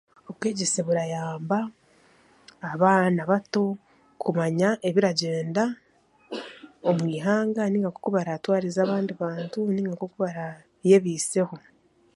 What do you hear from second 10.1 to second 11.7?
baraayebeiseho